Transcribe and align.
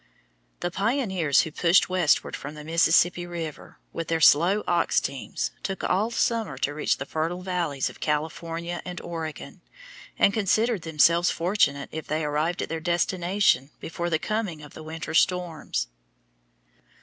The 0.61 0.71
pioneers 0.71 1.41
who 1.41 1.51
pushed 1.51 1.87
westward 1.87 2.35
from 2.35 2.55
the 2.55 2.63
Mississippi 2.63 3.27
River 3.27 3.77
with 3.93 4.07
their 4.07 4.19
slow 4.19 4.63
ox 4.65 4.99
teams 4.99 5.51
took 5.61 5.83
all 5.83 6.09
summer 6.09 6.57
to 6.57 6.73
reach 6.73 6.97
the 6.97 7.05
fertile 7.05 7.43
valleys 7.43 7.87
of 7.87 7.99
California 7.99 8.81
and 8.83 8.99
Oregon, 9.01 9.61
and 10.17 10.33
considered 10.33 10.81
themselves 10.81 11.29
fortunate 11.29 11.89
if 11.91 12.07
they 12.07 12.25
arrived 12.25 12.63
at 12.63 12.69
their 12.69 12.79
destination 12.79 13.69
before 13.79 14.09
the 14.09 14.17
coming 14.17 14.63
of 14.63 14.73
the 14.73 14.81
winter 14.81 15.13
storms. 15.13 15.85